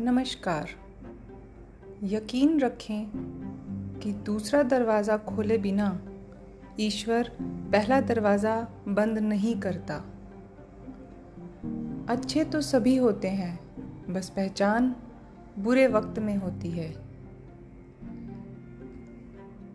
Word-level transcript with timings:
नमस्कार। 0.00 0.68
यकीन 2.02 2.60
रखें 2.60 3.06
कि 4.02 4.12
दूसरा 4.12 4.62
दरवाज़ा 4.62 5.16
खोले 5.16 5.58
बिना 5.58 6.00
ईश्वर 6.80 7.30
पहला 7.42 8.00
दरवाज़ा 8.00 8.68
बंद 8.88 9.18
नहीं 9.18 9.60
करता। 9.60 9.94
अच्छे 12.08 12.44
तो 12.44 12.60
सभी 12.60 12.96
होते 12.96 13.28
हैं, 13.28 13.60
बस 14.12 14.28
पहचान 14.28 14.96
बुरे 15.58 15.86
वक्त 15.86 16.18
में 16.18 16.36
होती 16.36 16.70
है। 16.70 16.92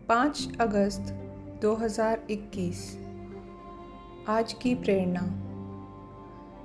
पाँच 0.08 0.48
अगस्त 0.60 1.14
2021 1.62 2.98
आज 4.28 4.52
की 4.52 4.74
प्रेरणा। 4.74 5.22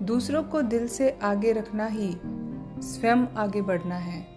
दूसरों 0.06 0.44
को 0.44 0.62
दिल 0.62 0.88
से 0.88 1.20
आगे 1.24 1.52
रखना 1.52 1.86
ही 1.86 2.16
स्वयं 2.82 3.28
आगे 3.28 3.62
बढ़ना 3.62 3.96
है। 3.96 4.28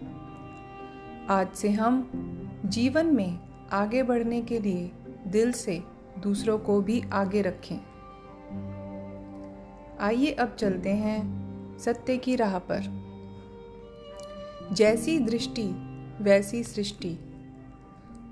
आज 1.29 1.53
से 1.53 1.71
हम 1.71 2.09
जीवन 2.65 3.05
में 3.05 3.39
आगे 3.71 4.03
बढ़ने 4.03 4.41
के 4.41 4.59
लिए 4.59 4.91
दिल 5.27 5.51
से 5.51 5.83
दूसरों 6.19 6.59
को 6.59 6.81
भी 6.81 7.03
आगे 7.13 7.41
रखें। 7.41 7.77
आइए 9.99 10.31
अब 10.31 10.55
चलते 10.55 10.89
हैं 10.89 11.43
सत्य 11.77 12.17
की 12.17 12.35
राह 12.35 12.59
पर। 12.59 13.03
जैसी 14.71 15.19
दृष्टि, 15.19 15.67
वैसी 16.21 16.63
सृष्टि। 16.63 17.17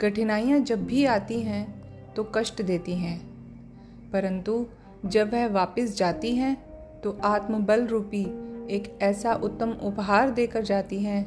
कठिनाइयाँ 0.01 0.59
जब 0.59 0.85
भी 0.85 1.05
आती 1.05 1.41
हैं 1.41 1.81
तो 2.13 2.31
कष्ट 2.35 2.61
देती 2.61 2.95
हैं। 2.95 3.31
परंतु 4.11 4.65
जब 5.05 5.33
वह 5.33 5.47
वापस 5.47 5.97
जाती 5.97 6.35
हैं 6.35 6.55
तो 7.01 7.19
आत्मबल 7.23 7.87
रूपी 7.87 8.40
एक 8.67 8.97
ऐसा 9.01 9.33
उत्तम 9.33 9.71
उपहार 9.81 10.29
देकर 10.29 10.63
जाती 10.63 10.99
हैं 10.99 11.23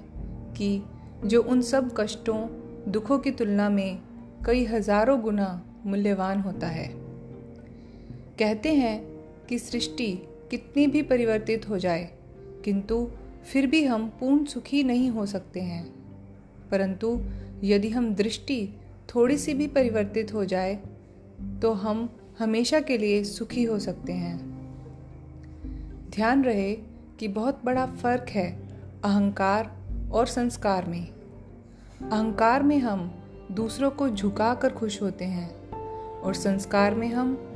कि 0.54 0.82
जो 1.24 1.42
उन 1.42 1.60
सब 1.62 1.94
कष्टों, 1.96 2.36
दुखों 2.92 3.18
की 3.18 3.30
तुलना 3.30 3.68
में 3.68 3.98
कई 4.46 4.64
हज़ारों 4.64 5.20
गुना 5.20 5.48
मूल्यवान 5.86 6.40
होता 6.40 6.66
है। 6.66 6.88
कहते 8.38 8.74
हैं 8.74 9.00
कि 9.48 9.58
सृष्टि 9.58 10.12
कितनी 10.50 10.86
भी 10.86 11.02
परिवर्तित 11.02 11.68
हो 11.68 11.78
जाए, 11.78 12.08
किंतु 12.64 13.06
फिर 13.44 13.66
भी 13.66 13.84
हम 13.84 14.06
पूर्ण 14.20 14.44
सुखी 14.44 14.82
नहीं 14.84 15.10
हो 15.10 15.27
सकते 15.27 15.60
हैं। 15.60 15.84
परंतु 16.70 17.18
यदि 17.64 17.88
हम 17.88 18.14
दृष्टि 18.14 18.66
थोड़ी 19.14 19.36
सी 19.38 19.55
भी 19.55 19.66
परिवर्तित 19.66 20.32
हो 20.34 20.44
जाए 20.44 20.74
तो 21.62 21.72
हम 21.72 22.08
हमेशा 22.38 22.80
के 22.80 22.98
लिए 22.98 23.22
सुखी 23.24 23.64
हो 23.64 23.78
सकते 23.78 24.12
हैं। 24.12 24.36
ध्यान 26.10 26.44
रहे 26.44 26.72
कि 27.18 27.28
बहुत 27.28 27.60
बड़ा 27.64 27.86
फ़र्क 27.86 28.26
है 28.28 28.68
अहंकार 29.04 29.76
और 30.12 30.26
संस्कार 30.26 30.84
में। 30.84 31.10
अहंकार 32.12 32.62
में 32.62 32.78
हम 32.78 33.14
दूसरों 33.52 33.90
को 33.90 34.08
झुका 34.08 34.54
कर 34.54 34.72
खुश 34.72 35.02
होते 35.02 35.24
हैं 35.24 35.70
और 36.20 36.34
संस्कार 36.34 36.94
में 36.94 37.08
हम 37.08 37.50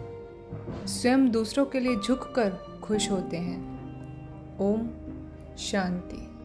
स्वयं 0.86 1.30
दूसरों 1.30 1.66
के 1.66 1.80
लिए 1.80 1.96
झुक 1.96 2.32
कर 2.36 2.50
खुश 2.82 3.10
होते 3.10 3.36
हैं। 3.36 3.78
ओम 4.58 4.90
शांति। 5.58 6.37